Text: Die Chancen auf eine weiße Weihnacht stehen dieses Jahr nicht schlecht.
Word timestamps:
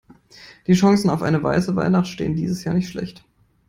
Die 0.65 0.73
Chancen 0.73 1.11
auf 1.11 1.21
eine 1.21 1.43
weiße 1.43 1.75
Weihnacht 1.75 2.07
stehen 2.07 2.35
dieses 2.35 2.63
Jahr 2.63 2.73
nicht 2.73 2.89
schlecht. 2.89 3.23